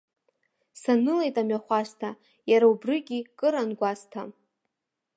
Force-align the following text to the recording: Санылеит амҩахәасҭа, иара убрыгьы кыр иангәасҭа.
Санылеит 0.81 1.35
амҩахәасҭа, 1.41 2.09
иара 2.51 2.65
убрыгьы 2.73 3.17
кыр 3.37 3.53
иангәасҭа. 3.57 4.21